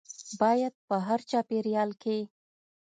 [0.41, 2.17] باید په هر چاپیریال کې